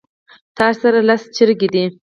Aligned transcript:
تاسره 0.57 0.99
لس 1.07 1.23
چرګې 1.35 1.67
دي 1.73 1.85